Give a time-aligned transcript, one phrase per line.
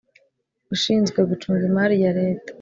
[0.73, 2.49] ushinzwe Gucunga Imari ya Leta